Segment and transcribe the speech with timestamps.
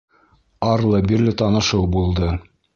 [0.69, 2.35] Арлы-бирле танышыу булды.